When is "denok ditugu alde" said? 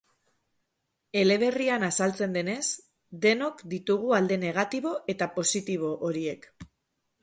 3.27-4.43